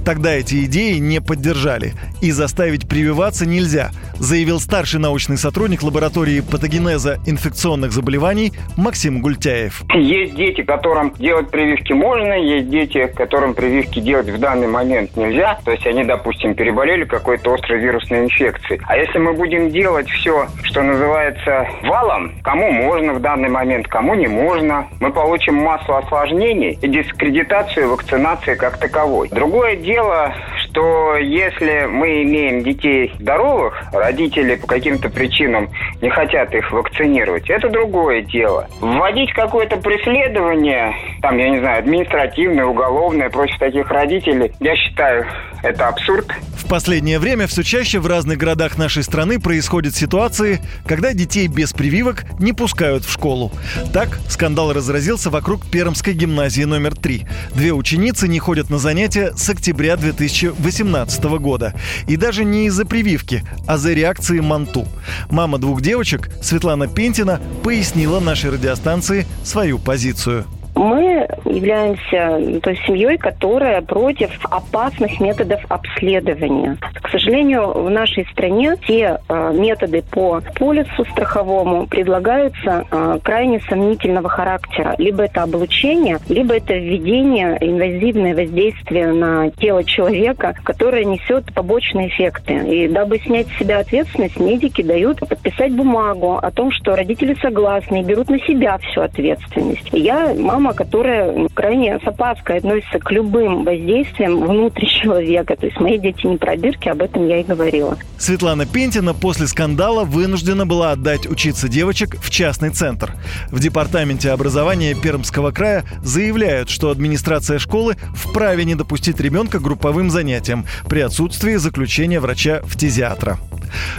Тогда 0.04 0.34
эти 0.34 0.66
идеи 0.66 0.98
не 0.98 1.22
поддержали. 1.22 1.94
И 2.22 2.32
заставить 2.32 2.90
прививаться 2.90 3.46
нельзя, 3.46 3.92
заявил 4.20 4.60
старший 4.60 5.00
научный 5.00 5.38
сотрудник 5.38 5.82
лаборатории 5.82 6.42
патогенеза 6.42 7.22
инфекционных 7.26 7.94
заболеваний 7.94 8.52
Максим 8.76 9.22
Гультяев. 9.22 9.84
Есть 9.96 10.36
дети, 10.36 10.62
которым 10.62 11.14
делать 11.18 11.50
прививки 11.50 11.94
можно, 11.94 12.34
есть 12.34 12.70
дети, 12.70 13.10
которым 13.16 13.54
прививки 13.54 14.02
делать 14.02 14.30
в 14.30 14.38
данный 14.40 14.68
момент 14.68 15.16
нельзя. 15.16 15.58
То 15.64 15.72
есть 15.72 15.88
они, 15.88 16.04
допустим, 16.04 16.54
переболели 16.54 17.06
какой-то 17.06 17.54
острой 17.54 17.80
вирусной 17.80 18.26
инфекцией. 18.26 18.82
А 18.86 18.98
если 18.98 19.21
мы 19.22 19.34
будем 19.34 19.70
делать 19.70 20.10
все, 20.10 20.48
что 20.64 20.82
называется 20.82 21.68
валом, 21.84 22.34
кому 22.44 22.72
можно 22.72 23.14
в 23.14 23.22
данный 23.22 23.50
момент, 23.50 23.88
кому 23.88 24.16
не 24.16 24.28
можно, 24.28 24.88
мы 25.00 25.12
получим 25.12 25.56
массу 25.56 25.96
осложнений 25.96 26.80
и 26.82 26.88
дискредитацию 26.88 27.90
вакцинации 27.90 28.56
как 28.56 28.78
таковой. 28.78 29.30
Другое 29.30 29.76
дело, 29.76 30.34
что 30.64 31.16
если 31.18 31.86
мы 31.86 32.24
имеем 32.24 32.64
детей 32.64 33.14
здоровых, 33.20 33.82
родители 33.94 34.56
по 34.56 34.68
каким-то 34.68 35.10
причинам 35.10 35.70
не 36.02 36.10
хотят 36.10 36.54
их 36.54 36.72
вакцинировать, 36.72 37.50
это 37.50 37.70
другое 37.70 38.22
дело. 38.22 38.68
Вводить 38.80 39.34
какое-то 39.34 39.78
преследование, 39.78 40.94
там, 41.22 41.38
я 41.38 41.50
не 41.50 41.60
знаю, 41.60 41.80
административное, 41.80 42.66
уголовное 42.66 43.30
против 43.30 43.58
таких 43.60 43.90
родителей, 43.90 44.52
я 44.60 44.76
считаю, 44.76 45.26
это 45.64 45.88
абсурд. 45.88 46.28
В 46.58 46.68
последнее 46.68 47.20
время 47.20 47.48
все 47.48 47.64
чаще 47.64 48.00
в 48.00 48.08
разных 48.08 48.38
городах 48.38 48.78
нашей 48.78 49.04
страны 49.04 49.11
происходят 49.40 49.96
ситуации, 49.96 50.62
когда 50.86 51.14
детей 51.14 51.48
без 51.48 51.74
прививок 51.74 52.24
не 52.40 52.54
пускают 52.54 53.04
в 53.04 53.12
школу. 53.12 53.52
Так, 53.92 54.20
скандал 54.30 54.72
разразился 54.72 55.30
вокруг 55.30 55.66
Пермской 55.70 56.14
гимназии 56.14 56.64
номер 56.64 56.96
3. 56.96 57.28
Две 57.54 57.74
ученицы 57.74 58.28
не 58.28 58.40
ходят 58.40 58.70
на 58.70 58.80
занятия 58.80 59.34
с 59.36 59.50
октября 59.50 59.98
2018 59.98 61.24
года. 61.40 61.74
И 62.08 62.16
даже 62.16 62.46
не 62.46 62.68
из-за 62.68 62.86
прививки, 62.86 63.44
а 63.68 63.78
за 63.78 63.94
реакции 63.94 64.40
Манту. 64.40 64.88
Мама 65.30 65.58
двух 65.58 65.82
девочек, 65.82 66.30
Светлана 66.42 66.88
Пентина, 66.88 67.42
пояснила 67.64 68.20
нашей 68.22 68.52
радиостанции 68.52 69.28
свою 69.44 69.78
позицию. 69.78 70.46
Мы 70.76 71.28
являемся 71.46 72.60
той 72.62 72.80
семьей, 72.88 73.18
которая 73.18 73.82
против 73.82 74.32
опасных 74.50 75.20
методов 75.20 75.62
обследования. 75.70 76.78
К 77.02 77.10
сожалению, 77.10 77.72
в 77.72 77.90
нашей 77.90 78.26
стране 78.32 78.76
те 78.88 79.20
э, 79.28 79.54
методы 79.54 80.02
по 80.02 80.42
полису 80.56 81.06
страховому 81.12 81.88
предлагаются 81.88 82.86
э, 82.90 83.20
крайне 83.24 83.60
сомнительного 83.70 84.30
характера. 84.30 84.96
Либо 84.98 85.24
это 85.24 85.44
облучение, 85.44 86.20
либо 86.30 86.56
это 86.56 86.74
введение 86.74 87.58
инвазивное 87.60 88.36
воздействие 88.36 89.12
на 89.12 89.52
тело 89.52 89.84
человека, 89.84 90.56
которое 90.64 91.04
несет 91.04 91.54
побочные 91.54 92.08
эффекты. 92.08 92.54
И 92.54 92.88
дабы 92.88 93.20
снять 93.20 93.48
с 93.50 93.60
себя 93.60 93.80
ответственность, 93.80 94.40
медики 94.40 94.82
дают 94.82 95.20
подписать 95.20 95.74
бумагу 95.74 96.38
о 96.42 96.52
том, 96.52 96.72
что 96.72 96.96
родители 96.96 97.36
согласны 97.42 98.02
и 98.02 98.04
берут 98.04 98.30
на 98.30 98.40
себя 98.40 98.78
всю 98.78 99.02
ответственность. 99.02 99.90
я, 99.92 100.34
мама 100.34 100.61
мама, 100.62 100.74
которая 100.74 101.48
крайне 101.54 102.00
с 102.00 102.08
опаской 102.08 102.58
относится 102.58 103.00
к 103.00 103.12
любым 103.12 103.64
воздействиям 103.64 104.40
внутри 104.46 104.88
человека. 104.88 105.56
То 105.56 105.66
есть 105.66 105.80
мои 105.80 105.98
дети 105.98 106.26
не 106.28 106.38
пробирки, 106.38 106.88
об 106.88 107.02
этом 107.02 107.28
я 107.28 107.40
и 107.40 107.44
говорила. 107.44 107.98
Светлана 108.18 108.66
Пентина 108.68 109.14
после 109.14 109.48
скандала 109.48 110.04
вынуждена 110.04 110.68
была 110.68 110.92
отдать 110.92 111.28
учиться 111.28 111.68
девочек 111.68 112.18
в 112.22 112.30
частный 112.30 112.70
центр. 112.70 113.16
В 113.50 113.60
департаменте 113.60 114.30
образования 114.30 114.94
Пермского 114.94 115.52
края 115.52 115.84
заявляют, 116.04 116.70
что 116.70 116.92
администрация 116.92 117.58
школы 117.58 117.96
вправе 118.14 118.64
не 118.64 118.76
допустить 118.76 119.20
ребенка 119.20 119.60
к 119.60 119.64
групповым 119.64 120.12
занятиям 120.12 120.66
при 120.88 121.00
отсутствии 121.00 121.56
заключения 121.56 122.20
врача-фтизиатра. 122.20 123.40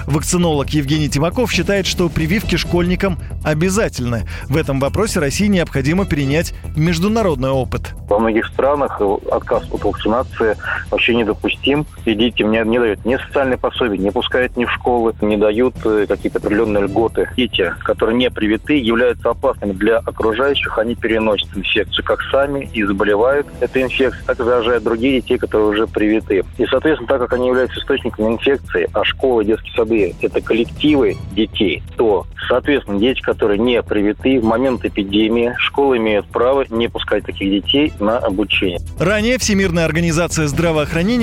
Вакцинолог 0.07 0.71
Евгений 0.71 1.09
Тимаков 1.09 1.51
считает, 1.51 1.87
что 1.87 2.09
прививки 2.09 2.57
школьникам 2.57 3.19
обязательны. 3.45 4.29
В 4.49 4.57
этом 4.57 4.81
вопросе 4.81 5.21
России 5.21 5.47
необходимо 5.47 6.05
перенять 6.05 6.52
международный 6.77 7.51
опыт. 7.51 7.93
Во 8.09 8.19
многих 8.19 8.47
странах 8.47 9.01
отказ 9.31 9.65
от 9.71 9.85
вакцинации 9.85 10.57
вообще 10.93 11.15
недопустим. 11.15 11.87
И 12.05 12.15
детям 12.15 12.53
не, 12.53 12.61
не 12.61 12.79
дают 12.79 13.05
ни 13.05 13.17
социальные 13.17 13.59
пособия, 13.59 13.99
не 13.99 14.11
пускают 14.11 14.57
ни 14.57 14.65
в 14.65 14.71
школы, 14.71 15.15
не 15.21 15.37
дают 15.37 15.75
э, 15.85 16.07
какие-то 16.09 16.39
определенные 16.39 16.85
льготы. 16.85 17.29
Дети, 17.37 17.73
которые 17.81 18.17
не 18.17 18.31
привиты, 18.31 18.75
являются 18.75 19.31
опасными 19.31 19.73
для 19.73 19.99
окружающих. 19.99 20.79
Они 20.79 20.95
переносят 20.95 21.49
инфекцию 21.57 22.05
как 22.05 22.21
сами 22.31 22.69
и 22.73 22.85
заболевают 22.85 23.47
этой 23.61 23.83
инфекцией, 23.83 24.25
так 24.27 24.39
и 24.39 24.45
заражают 24.45 24.85
других 24.85 25.23
детей, 25.23 25.39
которые 25.39 25.71
уже 25.71 25.87
привиты. 25.87 26.45
И, 26.59 26.67
соответственно, 26.67 27.09
так 27.09 27.21
как 27.21 27.33
они 27.33 27.49
являются 27.49 27.81
источником 27.81 28.35
инфекции, 28.35 28.89
а 28.93 29.05
школы, 29.05 29.45
детские 29.45 29.73
сады– 29.75 30.15
это 30.21 30.41
коллективы 30.41 31.17
детей, 31.33 31.83
то, 31.97 32.27
соответственно, 32.49 32.99
дети, 32.99 33.21
которые 33.21 33.59
не 33.59 33.83
привиты, 33.83 34.41
в 34.41 34.45
момент 34.45 34.85
эпидемии 34.85 35.55
школы 35.59 35.97
имеют 35.97 36.27
право 36.27 36.65
не 36.69 36.89
пускать 36.89 37.25
таких 37.25 37.51
детей 37.51 37.93
на 37.99 38.19
обучение. 38.19 38.81
Ранее 38.99 39.39
Всемирная 39.39 39.85
организация 39.85 40.47
здравоохранения 40.47 40.82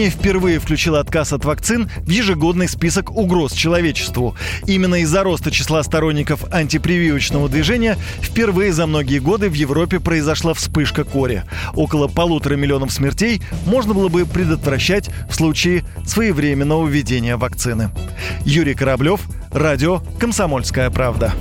впервые 0.09 0.59
включила 0.59 0.99
отказ 0.99 1.33
от 1.33 1.45
вакцин 1.45 1.89
в 1.97 2.09
ежегодный 2.09 2.67
список 2.67 3.11
угроз 3.15 3.53
человечеству. 3.53 4.35
Именно 4.65 5.01
из-за 5.01 5.23
роста 5.23 5.51
числа 5.51 5.83
сторонников 5.83 6.45
антипрививочного 6.51 7.49
движения 7.49 7.97
впервые 8.21 8.73
за 8.73 8.87
многие 8.87 9.19
годы 9.19 9.49
в 9.49 9.53
Европе 9.53 9.99
произошла 9.99 10.53
вспышка 10.53 11.03
кори. 11.03 11.43
Около 11.73 12.07
полутора 12.07 12.55
миллионов 12.55 12.91
смертей 12.91 13.41
можно 13.65 13.93
было 13.93 14.07
бы 14.07 14.25
предотвращать 14.25 15.09
в 15.29 15.35
случае 15.35 15.83
своевременного 16.05 16.87
введения 16.87 17.37
вакцины. 17.37 17.89
Юрий 18.45 18.73
Кораблев, 18.73 19.21
радио 19.51 20.01
«Комсомольская 20.19 20.89
правда». 20.89 21.33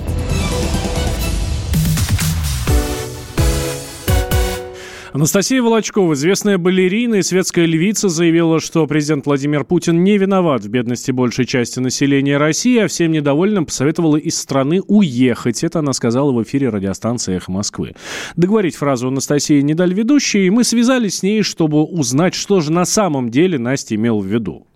Анастасия 5.19 5.61
Волочкова, 5.61 6.13
известная 6.13 6.59
балерина 6.59 7.17
и 7.17 7.23
светская 7.23 7.67
львица, 7.67 8.09
заявила, 8.09 8.61
что 8.61 8.87
президент 8.87 9.27
Владимир 9.27 9.65
Путин 9.65 10.05
не 10.05 10.17
виноват 10.17 10.63
в 10.63 10.69
бедности 10.69 11.11
большей 11.11 11.45
части 11.45 11.81
населения 11.81 12.37
России, 12.37 12.79
а 12.79 12.87
всем 12.87 13.11
недовольным 13.11 13.67
посоветовала 13.67 14.17
из 14.17 14.39
страны 14.39 14.81
уехать. 14.87 15.65
Это 15.65 15.81
она 15.81 15.93
сказала 15.93 16.31
в 16.31 16.41
эфире 16.45 16.69
радиостанции 16.69 17.35
«Эхо 17.35 17.51
Москвы». 17.51 17.97
Договорить 18.37 18.77
фразу 18.77 19.09
Анастасии 19.09 19.61
не 19.61 19.75
дали 19.75 19.93
ведущие, 19.93 20.47
и 20.47 20.51
мы 20.51 20.63
связались 20.63 21.17
с 21.17 21.23
ней, 21.25 21.43
чтобы 21.43 21.83
узнать, 21.83 22.35
что 22.37 22.61
же 22.61 22.71
на 22.71 22.85
самом 22.85 23.33
деле 23.33 23.59
Настя 23.59 23.97
имел 23.97 24.21
в 24.21 24.27
виду. 24.27 24.69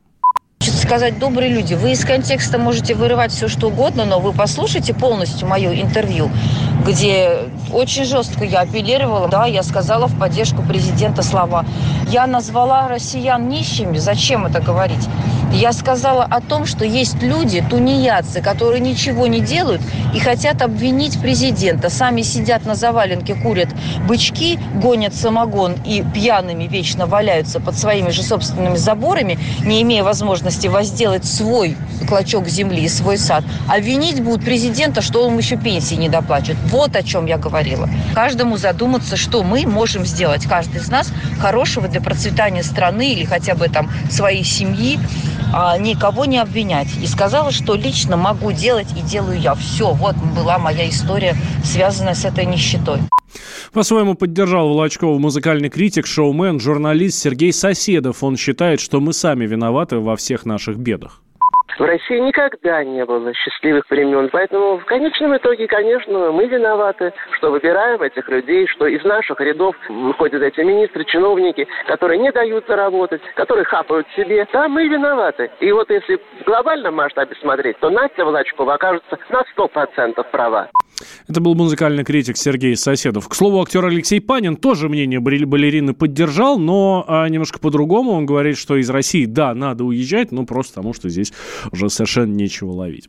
Сказать, 0.83 1.19
добрые 1.19 1.51
люди, 1.51 1.75
вы 1.75 1.93
из 1.93 2.05
контекста 2.05 2.59
можете 2.59 2.95
вырывать 2.95 3.33
все, 3.33 3.49
что 3.49 3.69
угодно, 3.69 4.05
но 4.05 4.21
вы 4.21 4.33
послушайте 4.33 4.93
полностью 4.93 5.49
мое 5.49 5.81
интервью, 5.81 6.31
где 6.87 7.39
очень 7.73 8.05
жестко 8.05 8.45
я 8.45 8.61
апеллировала, 8.61 9.29
да, 9.29 9.47
я 9.47 9.63
сказала 9.63 10.09
в 10.09 10.19
поддержку 10.19 10.63
президента 10.63 11.23
слова. 11.23 11.65
Я 12.13 12.27
назвала 12.27 12.89
россиян 12.89 13.49
нищими, 13.49 13.97
зачем 13.97 14.45
это 14.45 14.61
говорить? 14.61 15.09
Я 15.51 15.73
сказала 15.73 16.25
о 16.25 16.43
том, 16.43 16.67
что 16.67 16.85
есть 16.85 17.23
люди, 17.23 17.65
тунеядцы, 17.69 18.43
которые 18.43 18.81
ничего 18.81 19.27
не 19.27 19.41
делают 19.41 19.81
и 20.15 20.19
хотят 20.19 20.61
обвинить 20.61 21.21
президента. 21.21 21.89
Сами 21.89 22.21
сидят 22.21 22.67
на 22.67 22.75
заваленке, 22.75 23.35
курят 23.35 23.69
бычки, 24.07 24.59
гонят 24.75 25.15
самогон 25.15 25.75
и 25.87 26.05
пьяными 26.15 26.65
вечно 26.65 27.07
валяются 27.07 27.61
под 27.61 27.79
своими 27.79 28.11
же 28.11 28.23
собственными 28.23 28.77
заборами, 28.77 29.39
не 29.65 29.81
имея 29.81 30.05
возможности 30.05 30.67
возделать 30.67 31.25
свой 31.25 31.79
клочок 32.09 32.47
земли 32.47 32.89
свой 32.89 33.17
сад. 33.17 33.43
А 33.69 33.79
винить 33.79 34.23
будут 34.23 34.45
президента, 34.45 35.01
что 35.01 35.27
он 35.27 35.39
еще 35.39 35.57
пенсии 35.57 35.95
не 35.95 36.09
доплачет. 36.11 36.57
Вот 36.67 36.95
о 36.95 37.03
чем 37.03 37.25
я 37.27 37.39
говорила. 37.39 37.89
Каждому 38.15 38.59
задуматься, 38.59 39.17
что 39.17 39.43
мы 39.43 39.67
можем 39.67 40.05
сделать, 40.05 40.47
каждый 40.47 40.81
из 40.81 40.91
нас, 40.91 41.11
хорошего 41.41 41.89
для 41.89 42.02
процветания 42.03 42.63
страны 42.63 43.13
или 43.13 43.25
хотя 43.25 43.55
бы 43.55 43.69
там 43.69 43.91
своей 44.11 44.45
семьи, 44.45 44.99
а 45.53 45.77
никого 45.79 46.25
не 46.25 46.39
обвинять. 46.39 46.89
И 47.03 47.07
сказала, 47.07 47.51
что 47.51 47.75
лично 47.75 48.17
могу 48.17 48.53
делать 48.53 48.89
и 48.97 49.03
делаю 49.03 49.39
я. 49.39 49.55
Все, 49.55 49.93
вот 49.93 50.17
была 50.37 50.59
моя 50.59 50.89
история, 50.89 51.37
связанная 51.65 52.15
с 52.15 52.25
этой 52.25 52.47
нищетой. 52.47 53.01
По-своему 53.73 54.15
поддержал 54.15 54.69
Волочкова 54.69 55.19
музыкальный 55.19 55.71
критик, 55.71 56.07
шоумен, 56.07 56.61
журналист 56.61 57.19
Сергей 57.19 57.53
Соседов. 57.53 58.23
Он 58.23 58.37
считает, 58.37 58.81
что 58.81 59.01
мы 59.01 59.15
сами 59.15 59.47
виноваты 59.47 59.97
во 59.97 60.17
всех 60.17 60.45
наших 60.45 60.77
бедах. 60.77 61.23
В 61.79 61.85
России 61.85 62.19
никогда 62.19 62.85
не 62.85 63.05
было 63.05 63.33
счастливых 63.35 63.89
времен. 63.89 64.29
Поэтому 64.31 64.79
в 64.79 64.85
конечном 64.85 65.37
итоге, 65.37 65.67
конечно, 65.67 66.31
мы 66.31 66.47
виноваты, 66.47 67.13
что 67.39 67.51
выбираем 67.51 68.03
этих 68.03 68.29
людей, 68.29 68.67
что 68.69 68.87
из 68.87 69.03
наших 69.05 69.41
рядов 69.41 69.75
выходят 69.89 70.43
эти 70.43 70.61
министры, 70.61 71.05
чиновники, 71.05 71.67
которые 71.87 72.19
не 72.19 72.31
дают 72.31 72.67
заработать, 72.67 73.23
которые 73.35 73.65
хапают 73.65 74.07
себе. 74.15 74.47
Да, 74.53 74.69
мы 74.69 74.87
виноваты. 74.87 75.51
И 75.61 75.73
вот 75.73 75.91
если 75.91 76.17
в 76.41 76.45
глобальном 76.45 76.97
масштабе 76.97 77.35
смотреть, 77.41 77.79
то 77.81 77.89
Настя 77.91 78.25
Волочкова 78.25 78.75
окажется 78.75 79.19
на 79.31 79.43
100% 79.57 80.25
права. 80.31 80.69
Это 81.27 81.41
был 81.41 81.55
музыкальный 81.55 82.05
критик 82.05 82.37
Сергей 82.37 82.77
Соседов. 82.77 83.29
К 83.29 83.35
слову, 83.35 83.63
актер 83.63 83.85
Алексей 83.85 84.21
Панин 84.21 84.57
тоже 84.57 84.89
мнение 84.89 85.21
балерины 85.21 85.95
поддержал, 85.95 86.59
но 86.59 87.05
а, 87.09 87.29
немножко 87.29 87.59
по-другому. 87.59 88.13
Он 88.13 88.27
говорит, 88.27 88.57
что 88.57 88.77
из 88.77 88.91
России, 88.91 89.25
да, 89.25 89.55
надо 89.55 89.85
уезжать, 89.85 90.33
но 90.33 90.45
просто 90.45 90.75
потому, 90.75 90.95
что 90.95 91.09
здесь 91.09 91.33
уже 91.71 91.91
совершенно 91.91 92.33
нечего 92.33 92.73
ловить. 92.73 93.09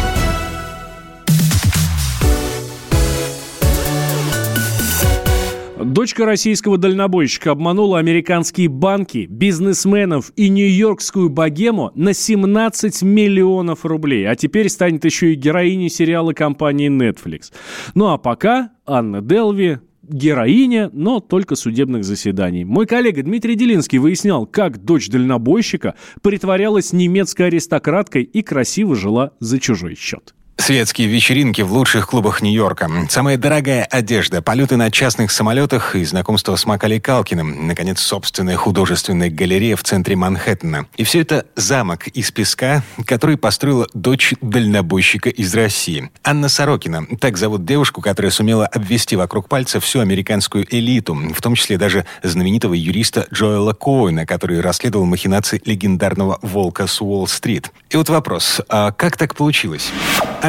Дочка 5.91 6.25
российского 6.25 6.77
дальнобойщика 6.77 7.51
обманула 7.51 7.99
американские 7.99 8.69
банки, 8.69 9.27
бизнесменов 9.29 10.31
и 10.37 10.47
нью-йоркскую 10.47 11.27
богему 11.27 11.91
на 11.95 12.13
17 12.13 13.01
миллионов 13.01 13.83
рублей. 13.83 14.25
А 14.25 14.37
теперь 14.37 14.69
станет 14.69 15.03
еще 15.03 15.33
и 15.33 15.35
героиней 15.35 15.89
сериала 15.89 16.31
компании 16.31 16.89
Netflix. 16.89 17.51
Ну 17.93 18.07
а 18.07 18.17
пока 18.17 18.69
Анна 18.85 19.21
Делви 19.21 19.79
героиня, 20.01 20.89
но 20.93 21.19
только 21.19 21.55
судебных 21.57 22.05
заседаний. 22.05 22.63
Мой 22.63 22.85
коллега 22.85 23.21
Дмитрий 23.21 23.55
Делинский 23.55 23.97
выяснял, 23.97 24.45
как 24.45 24.81
дочь 24.81 25.09
дальнобойщика 25.09 25.95
притворялась 26.21 26.93
немецкой 26.93 27.47
аристократкой 27.47 28.23
и 28.23 28.41
красиво 28.43 28.95
жила 28.95 29.31
за 29.41 29.59
чужой 29.59 29.95
счет. 29.95 30.33
Светские 30.61 31.07
вечеринки 31.07 31.63
в 31.63 31.73
лучших 31.73 32.07
клубах 32.07 32.43
Нью-Йорка, 32.43 32.87
самая 33.09 33.35
дорогая 33.35 33.83
одежда, 33.83 34.43
полеты 34.43 34.77
на 34.77 34.91
частных 34.91 35.31
самолетах 35.31 35.95
и 35.95 36.05
знакомство 36.05 36.55
с 36.55 36.67
Макалей 36.67 36.99
Калкиным, 36.99 37.65
наконец, 37.65 37.99
собственная 37.99 38.57
художественная 38.57 39.31
галерея 39.31 39.75
в 39.75 39.81
центре 39.81 40.15
Манхэттена. 40.15 40.85
И 40.97 41.03
все 41.03 41.21
это 41.21 41.47
замок 41.55 42.07
из 42.09 42.29
песка, 42.29 42.83
который 43.07 43.37
построила 43.37 43.87
дочь 43.95 44.35
дальнобойщика 44.39 45.29
из 45.29 45.51
России. 45.55 46.11
Анна 46.23 46.47
Сорокина. 46.47 47.07
Так 47.19 47.37
зовут 47.37 47.65
девушку, 47.65 48.01
которая 48.01 48.31
сумела 48.31 48.67
обвести 48.67 49.15
вокруг 49.15 49.49
пальца 49.49 49.79
всю 49.79 49.99
американскую 49.99 50.67
элиту, 50.69 51.15
в 51.15 51.41
том 51.41 51.55
числе 51.55 51.79
даже 51.79 52.05
знаменитого 52.21 52.75
юриста 52.75 53.25
Джоэла 53.33 53.73
Коуэна, 53.73 54.27
который 54.27 54.61
расследовал 54.61 55.07
махинации 55.07 55.59
легендарного 55.65 56.37
«Волка 56.43 56.85
с 56.85 57.01
Уолл-стрит». 57.01 57.71
И 57.89 57.97
вот 57.97 58.09
вопрос, 58.09 58.61
а 58.69 58.91
как 58.91 59.17
так 59.17 59.33
получилось? 59.33 59.91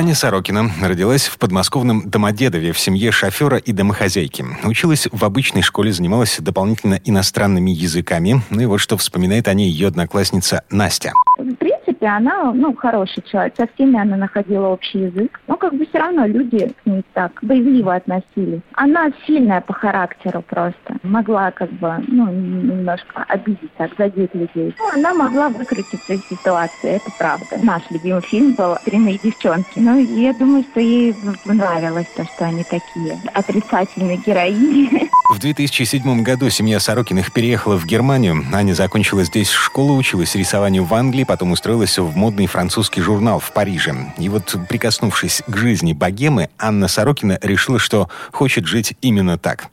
Аня 0.02 0.16
Сорокина 0.16 0.68
родилась 0.82 1.26
в 1.26 1.38
подмосковном 1.38 2.10
Домодедове 2.10 2.72
в 2.72 2.78
семье 2.80 3.12
шофера 3.12 3.56
и 3.56 3.70
домохозяйки. 3.70 4.44
Училась 4.64 5.06
в 5.12 5.24
обычной 5.24 5.62
школе, 5.62 5.92
занималась 5.92 6.38
дополнительно 6.40 7.00
иностранными 7.04 7.70
языками. 7.70 8.42
Ну 8.50 8.62
и 8.62 8.66
вот 8.66 8.78
что 8.78 8.96
вспоминает 8.96 9.46
о 9.46 9.54
ней 9.54 9.70
ее 9.70 9.86
одноклассница 9.86 10.64
Настя. 10.70 11.12
В 11.38 11.54
принципе, 12.02 12.06
она, 12.08 12.52
ну, 12.52 12.74
хороший 12.74 13.22
человек. 13.30 13.54
Со 13.56 13.66
всеми 13.74 13.98
она 13.98 14.16
находила 14.16 14.68
общий 14.68 15.00
язык. 15.00 15.40
Но 15.46 15.56
как 15.56 15.74
бы 15.74 15.86
все 15.86 15.98
равно 15.98 16.26
люди 16.26 16.72
к 16.82 16.86
ней 16.86 17.04
так 17.14 17.32
боевливо 17.42 17.94
относились. 17.94 18.60
Она 18.74 19.10
сильная 19.26 19.60
по 19.60 19.72
характеру 19.72 20.42
просто. 20.42 20.96
Могла 21.02 21.50
как 21.50 21.70
бы, 21.72 22.02
ну, 22.08 22.26
немножко 22.30 23.24
обидеть, 23.28 23.72
так, 23.76 23.90
задеть 23.98 24.34
людей. 24.34 24.74
Ну, 24.78 24.88
она 24.94 25.14
могла 25.14 25.48
выкрутиться 25.48 26.14
из 26.14 26.26
ситуации, 26.28 26.96
это 26.96 27.10
правда. 27.18 27.58
Наш 27.62 27.82
любимый 27.90 28.22
фильм 28.22 28.52
был 28.54 28.76
«Дрянные 28.84 29.18
девчонки». 29.18 29.78
Ну, 29.78 29.98
я 29.98 30.32
думаю, 30.34 30.64
что 30.70 30.80
ей 30.80 31.14
нравилось 31.44 32.08
то, 32.16 32.24
что 32.24 32.46
они 32.46 32.64
такие 32.64 33.18
отрицательные 33.34 34.18
героини. 34.18 35.10
В 35.32 35.38
2007 35.38 36.22
году 36.22 36.50
семья 36.50 36.78
Сорокиных 36.78 37.32
переехала 37.32 37.78
в 37.78 37.86
Германию. 37.86 38.44
Аня 38.52 38.74
закончила 38.74 39.24
здесь 39.24 39.48
школу, 39.48 39.96
училась 39.96 40.34
рисованию 40.34 40.84
в 40.84 40.92
Англии, 40.92 41.24
потом 41.24 41.52
устроилась 41.52 41.91
в 41.98 42.16
модный 42.16 42.46
французский 42.46 43.00
журнал 43.00 43.40
в 43.40 43.52
Париже. 43.52 43.94
И 44.18 44.28
вот, 44.28 44.56
прикоснувшись 44.68 45.42
к 45.46 45.56
жизни 45.56 45.92
богемы, 45.92 46.48
Анна 46.58 46.88
Сорокина 46.88 47.38
решила, 47.42 47.78
что 47.78 48.08
хочет 48.32 48.66
жить 48.66 48.94
именно 49.00 49.38
так. 49.38 49.68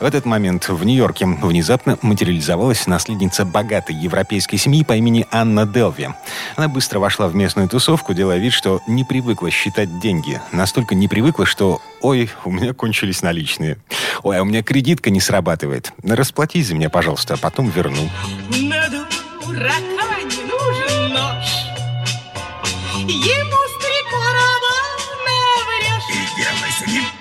В 0.00 0.04
этот 0.04 0.24
момент 0.24 0.68
в 0.68 0.84
Нью-Йорке 0.84 1.26
внезапно 1.26 1.98
материализовалась 2.02 2.86
наследница 2.86 3.44
богатой 3.44 3.96
европейской 3.96 4.56
семьи 4.56 4.84
по 4.84 4.94
имени 4.94 5.26
Анна 5.30 5.66
Делви. 5.66 6.10
Она 6.56 6.68
быстро 6.68 7.00
вошла 7.00 7.26
в 7.26 7.34
местную 7.34 7.68
тусовку, 7.68 8.14
делая 8.14 8.38
вид, 8.38 8.52
что 8.52 8.80
не 8.86 9.04
привыкла 9.04 9.50
считать 9.50 9.98
деньги. 10.00 10.40
Настолько 10.52 10.94
не 10.94 11.08
привыкла, 11.08 11.46
что 11.46 11.80
«Ой, 12.00 12.30
у 12.44 12.52
меня 12.52 12.72
кончились 12.72 13.22
наличные». 13.22 13.78
«Ой, 14.22 14.38
а 14.38 14.42
у 14.42 14.44
меня 14.44 14.62
кредитка 14.62 15.10
не 15.10 15.20
срабатывает. 15.20 15.92
Расплатись 16.02 16.68
за 16.68 16.74
меня, 16.74 16.90
пожалуйста, 16.90 17.34
а 17.34 17.36
потом 17.36 17.68
верну». 17.70 18.08
Дурака 19.48 20.22
не 20.24 20.42
нужен 20.44 21.08
нож. 21.14 21.46
Ему 23.06 23.56
с 23.56 23.78
три 23.80 23.98
наврешь. 25.24 26.10
И 26.10 26.36
делай 26.36 26.70
с 26.70 26.86
ним. 26.86 27.17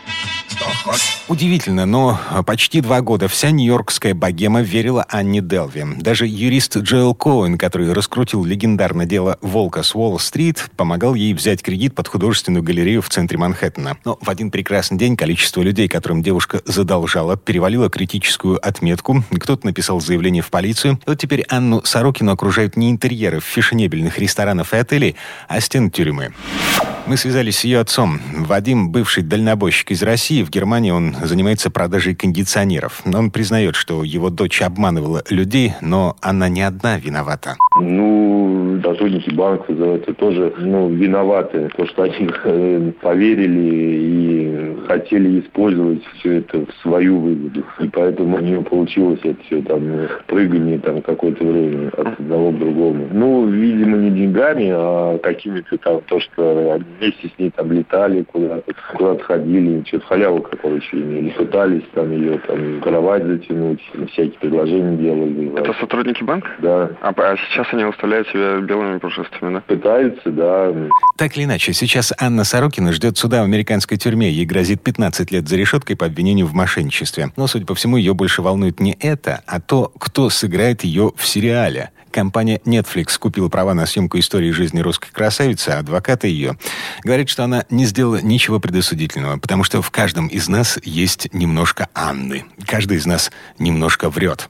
Удивительно, 1.27 1.85
но 1.85 2.19
почти 2.45 2.79
два 2.79 3.01
года 3.01 3.27
вся 3.27 3.51
нью-йоркская 3.51 4.13
богема 4.13 4.61
верила 4.61 5.05
Анне 5.09 5.41
Делви. 5.41 5.83
Даже 5.97 6.25
юрист 6.25 6.77
Джоэл 6.77 7.13
Коэн, 7.13 7.57
который 7.57 7.91
раскрутил 7.91 8.45
легендарное 8.45 9.05
дело 9.05 9.37
«Волка 9.41 9.83
с 9.83 9.93
Уолл-стрит», 9.93 10.69
помогал 10.77 11.15
ей 11.15 11.33
взять 11.33 11.61
кредит 11.61 11.95
под 11.95 12.07
художественную 12.07 12.63
галерею 12.63 13.01
в 13.01 13.09
центре 13.09 13.37
Манхэттена. 13.37 13.97
Но 14.05 14.17
в 14.21 14.29
один 14.29 14.51
прекрасный 14.51 14.97
день 14.97 15.17
количество 15.17 15.61
людей, 15.61 15.89
которым 15.89 16.23
девушка 16.23 16.61
задолжала, 16.65 17.35
перевалило 17.35 17.89
критическую 17.89 18.65
отметку. 18.65 19.23
Кто-то 19.31 19.65
написал 19.65 19.99
заявление 19.99 20.41
в 20.41 20.49
полицию. 20.49 20.99
И 21.05 21.09
вот 21.09 21.19
теперь 21.19 21.43
Анну 21.49 21.83
Сорокину 21.83 22.31
окружают 22.31 22.77
не 22.77 22.89
интерьеры 22.89 23.41
фешенебельных 23.41 24.17
ресторанов 24.17 24.73
и 24.73 24.77
отелей, 24.77 25.15
а 25.49 25.59
стены 25.59 25.89
тюрьмы. 25.89 26.33
Мы 27.07 27.15
связались 27.15 27.59
с 27.59 27.63
ее 27.63 27.79
отцом. 27.79 28.19
Вадим, 28.35 28.89
бывший 28.89 29.23
дальнобойщик 29.23 29.91
из 29.91 30.03
России. 30.03 30.43
В 30.43 30.49
Германии 30.49 30.91
он 30.91 31.15
занимается 31.23 31.69
продажей 31.69 32.15
кондиционеров. 32.15 33.01
Он 33.05 33.31
признает, 33.31 33.77
что 33.77 34.03
его 34.03 34.29
дочь 34.29 34.61
обманывала 34.61 35.23
людей, 35.29 35.73
но 35.79 36.17
она 36.19 36.49
не 36.49 36.63
одна 36.63 36.97
виновата. 36.99 37.55
Ну, 37.81 38.79
сотрудники 38.83 39.33
банка 39.33 39.73
за 39.73 39.85
это 39.85 40.13
тоже 40.13 40.53
ну, 40.57 40.89
виноваты. 40.89 41.69
То, 41.75 41.85
что 41.85 42.03
они 42.03 42.29
э, 42.43 42.91
поверили 43.01 43.59
и 43.59 44.77
хотели 44.87 45.41
использовать 45.41 46.03
все 46.19 46.37
это 46.37 46.65
в 46.65 46.73
свою 46.81 47.19
выгоду. 47.19 47.63
И 47.79 47.87
поэтому 47.89 48.37
у 48.37 48.39
нее 48.39 48.61
получилось 48.61 49.19
это 49.23 49.41
все 49.43 49.61
там 49.61 50.07
прыгание 50.27 50.79
там 50.79 51.01
какое-то 51.01 51.43
время 51.43 51.89
от 51.89 52.19
одного 52.19 52.51
к 52.51 52.59
другому. 52.59 53.07
Ну, 53.11 53.47
видимо, 53.47 53.97
не 53.97 54.11
деньгами, 54.11 54.69
а 54.73 55.17
какими-то 55.19 55.77
там 55.77 56.01
то, 56.07 56.19
что 56.19 56.79
вместе 56.99 57.27
с 57.27 57.39
ней 57.39 57.51
там 57.51 57.71
летали 57.71 58.23
куда-то, 58.23 58.73
куда-то 58.95 59.23
ходили, 59.23 59.83
что-то 59.85 60.05
халяву 60.07 60.45
короче, 60.61 60.97
имели. 60.97 61.29
Пытались 61.31 61.83
там 61.93 62.11
ее 62.11 62.39
там 62.47 62.81
кровать 62.81 63.23
затянуть, 63.25 63.81
всякие 64.11 64.39
предложения 64.39 64.97
делали. 64.97 65.51
Это 65.57 65.73
сотрудники 65.73 66.23
банка? 66.23 66.49
Да. 66.59 66.89
А, 67.01 67.13
а 67.15 67.35
сейчас 67.49 67.66
они 67.73 67.83
выставляют 67.83 68.27
себя 68.29 68.59
белыми 68.59 68.97
пушистыми, 68.99 69.53
да? 69.53 69.61
Пытаются, 69.61 70.29
да. 70.29 70.73
Так 71.17 71.37
или 71.37 71.45
иначе, 71.45 71.73
сейчас 71.73 72.13
Анна 72.19 72.43
Сорокина 72.43 72.93
ждет 72.93 73.17
суда 73.17 73.41
в 73.41 73.45
американской 73.45 73.97
тюрьме. 73.97 74.31
Ей 74.31 74.45
грозит 74.45 74.81
15 74.81 75.31
лет 75.31 75.47
за 75.47 75.55
решеткой 75.55 75.95
по 75.95 76.05
обвинению 76.05 76.47
в 76.47 76.53
мошенничестве. 76.53 77.31
Но, 77.35 77.47
судя 77.47 77.65
по 77.65 77.75
всему, 77.75 77.97
ее 77.97 78.13
больше 78.13 78.41
волнует 78.41 78.79
не 78.79 78.97
это, 78.99 79.41
а 79.45 79.59
то, 79.59 79.91
кто 79.97 80.29
сыграет 80.29 80.83
ее 80.83 81.11
в 81.15 81.25
сериале. 81.25 81.91
Компания 82.11 82.59
Netflix 82.65 83.19
купила 83.19 83.49
права 83.49 83.73
на 83.73 83.85
съемку 83.85 84.17
истории 84.17 84.51
жизни 84.51 84.79
русской 84.79 85.11
красавицы, 85.11 85.69
а 85.69 85.79
адвокаты 85.79 86.27
ее 86.27 86.57
говорят, 87.03 87.29
что 87.29 87.43
она 87.43 87.65
не 87.69 87.85
сделала 87.85 88.19
ничего 88.21 88.59
предосудительного, 88.59 89.37
потому 89.37 89.63
что 89.63 89.81
в 89.81 89.91
каждом 89.91 90.27
из 90.27 90.47
нас 90.47 90.79
есть 90.83 91.31
немножко 91.33 91.89
Анны. 91.93 92.45
Каждый 92.65 92.97
из 92.97 93.05
нас 93.05 93.31
немножко 93.59 94.09
врет. 94.09 94.49